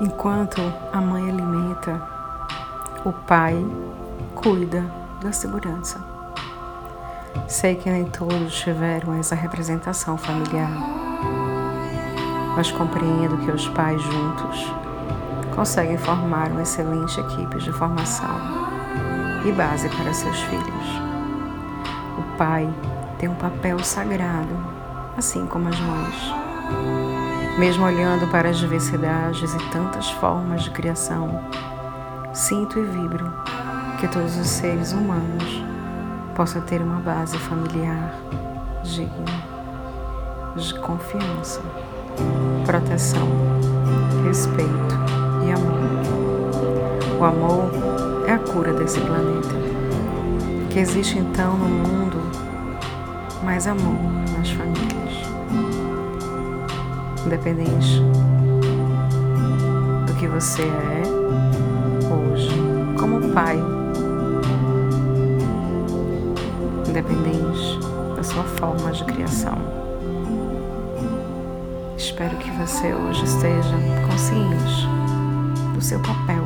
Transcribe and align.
Enquanto 0.00 0.62
a 0.94 0.98
mãe 0.98 1.28
alimenta, 1.28 2.00
o 3.04 3.12
pai 3.12 3.54
cuida 4.34 4.82
da 5.20 5.30
segurança. 5.30 6.02
Sei 7.46 7.74
que 7.74 7.90
nem 7.90 8.06
todos 8.06 8.54
tiveram 8.60 9.12
essa 9.12 9.34
representação 9.34 10.16
familiar, 10.16 10.70
mas 12.56 12.72
compreendo 12.72 13.36
que 13.44 13.50
os 13.50 13.68
pais 13.68 14.00
juntos 14.00 14.72
conseguem 15.54 15.98
formar 15.98 16.48
uma 16.48 16.62
excelente 16.62 17.20
equipe 17.20 17.58
de 17.58 17.70
formação 17.70 18.40
e 19.44 19.52
base 19.52 19.86
para 19.90 20.14
seus 20.14 20.40
filhos. 20.44 20.86
O 22.16 22.38
pai 22.38 22.66
tem 23.18 23.28
um 23.28 23.34
papel 23.34 23.78
sagrado, 23.80 24.56
assim 25.18 25.46
como 25.46 25.68
as 25.68 25.78
mães. 25.78 26.49
Mesmo 27.58 27.84
olhando 27.84 28.26
para 28.30 28.48
as 28.48 28.58
diversidades 28.58 29.54
e 29.54 29.58
tantas 29.70 30.10
formas 30.12 30.62
de 30.62 30.70
criação, 30.70 31.40
sinto 32.32 32.78
e 32.78 32.82
vibro 32.82 33.32
que 33.98 34.08
todos 34.08 34.36
os 34.38 34.48
seres 34.48 34.92
humanos 34.92 35.62
possam 36.34 36.62
ter 36.62 36.80
uma 36.80 37.00
base 37.00 37.36
familiar 37.36 38.14
digna, 38.82 39.10
de 40.56 40.74
confiança, 40.80 41.60
proteção, 42.64 43.28
respeito 44.24 44.96
e 45.46 45.52
amor. 45.52 47.20
O 47.20 47.24
amor 47.24 47.70
é 48.26 48.32
a 48.32 48.38
cura 48.38 48.72
desse 48.72 49.00
planeta. 49.00 49.60
Que 50.70 50.78
existe 50.78 51.18
então 51.18 51.56
no 51.56 51.68
mundo 51.68 52.16
mais 53.44 53.66
amor 53.66 53.98
nas 54.38 54.50
famílias. 54.50 55.89
Independente 57.26 58.00
do 60.06 60.14
que 60.14 60.26
você 60.26 60.62
é 60.62 61.02
hoje, 62.12 62.50
como 62.98 63.32
pai 63.32 63.58
independente 66.90 67.78
da 68.16 68.22
sua 68.22 68.44
forma 68.44 68.92
de 68.92 69.04
criação. 69.04 69.56
Espero 71.96 72.36
que 72.38 72.50
você 72.50 72.92
hoje 72.92 73.24
esteja 73.24 73.76
consciente 74.10 74.86
do 75.74 75.80
seu 75.80 76.00
papel. 76.00 76.44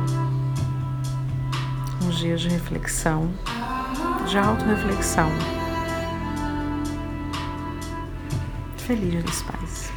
Um 2.03 2.09
dia 2.09 2.37
de 2.37 2.47
reflexão, 2.47 3.29
de 4.27 4.37
auto-reflexão. 4.37 5.29
Feliz 8.77 9.23
dos 9.23 9.41
pais. 9.41 9.91